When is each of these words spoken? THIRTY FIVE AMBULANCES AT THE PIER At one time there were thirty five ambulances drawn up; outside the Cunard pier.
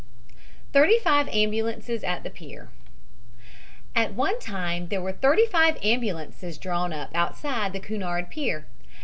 THIRTY 0.73 0.97
FIVE 0.97 1.27
AMBULANCES 1.27 2.03
AT 2.03 2.23
THE 2.23 2.31
PIER 2.31 2.69
At 3.95 4.15
one 4.15 4.39
time 4.39 4.87
there 4.87 4.99
were 4.99 5.11
thirty 5.11 5.45
five 5.45 5.77
ambulances 5.83 6.57
drawn 6.57 6.91
up; 6.91 7.11
outside 7.13 7.71
the 7.71 7.79
Cunard 7.79 8.31
pier. 8.31 8.65